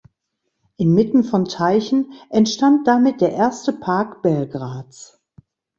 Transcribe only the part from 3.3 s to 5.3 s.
erste Park Belgrads.